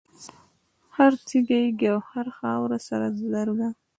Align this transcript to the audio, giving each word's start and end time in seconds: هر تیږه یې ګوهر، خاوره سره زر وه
هر 0.95 1.11
تیږه 1.27 1.57
یې 1.63 1.69
ګوهر، 1.81 2.27
خاوره 2.37 2.79
سره 2.87 3.07
زر 3.31 3.47
وه 3.57 3.69